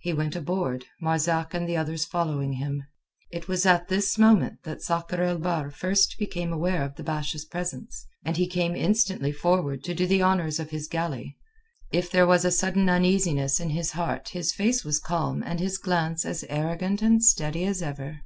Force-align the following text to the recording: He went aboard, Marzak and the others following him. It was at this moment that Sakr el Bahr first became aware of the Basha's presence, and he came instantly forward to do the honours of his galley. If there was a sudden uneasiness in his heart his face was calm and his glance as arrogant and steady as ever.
He 0.00 0.12
went 0.12 0.34
aboard, 0.34 0.86
Marzak 1.00 1.54
and 1.54 1.68
the 1.68 1.76
others 1.76 2.04
following 2.04 2.54
him. 2.54 2.82
It 3.30 3.46
was 3.46 3.64
at 3.64 3.86
this 3.86 4.18
moment 4.18 4.64
that 4.64 4.82
Sakr 4.82 5.22
el 5.22 5.38
Bahr 5.38 5.70
first 5.70 6.16
became 6.18 6.52
aware 6.52 6.82
of 6.82 6.96
the 6.96 7.04
Basha's 7.04 7.44
presence, 7.44 8.04
and 8.24 8.36
he 8.36 8.48
came 8.48 8.74
instantly 8.74 9.30
forward 9.30 9.84
to 9.84 9.94
do 9.94 10.04
the 10.04 10.20
honours 10.20 10.58
of 10.58 10.70
his 10.70 10.88
galley. 10.88 11.36
If 11.92 12.10
there 12.10 12.26
was 12.26 12.44
a 12.44 12.50
sudden 12.50 12.88
uneasiness 12.88 13.60
in 13.60 13.70
his 13.70 13.92
heart 13.92 14.30
his 14.30 14.52
face 14.52 14.82
was 14.82 14.98
calm 14.98 15.44
and 15.44 15.60
his 15.60 15.78
glance 15.78 16.24
as 16.24 16.44
arrogant 16.48 17.00
and 17.00 17.22
steady 17.22 17.64
as 17.64 17.80
ever. 17.80 18.22